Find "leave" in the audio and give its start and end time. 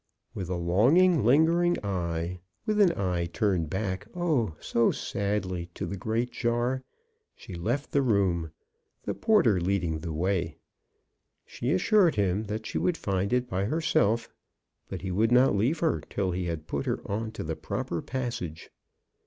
15.55-15.81